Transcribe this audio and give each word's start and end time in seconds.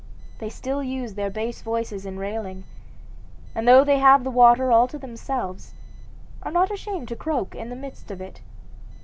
They 0.39 0.49
still 0.49 0.81
use 0.81 1.13
their 1.13 1.29
base 1.29 1.61
voices 1.61 2.07
in 2.07 2.17
railing, 2.17 2.63
and 3.53 3.67
though 3.67 3.83
they 3.83 3.99
have 3.99 4.23
the 4.23 4.31
water 4.31 4.71
all 4.71 4.87
to 4.87 4.97
themselves, 4.97 5.75
are 6.41 6.51
not 6.51 6.71
ashamed 6.71 7.07
to 7.09 7.15
croak 7.15 7.53
in 7.53 7.69
the 7.69 7.75
midst 7.75 8.09
of 8.09 8.19
it. 8.19 8.41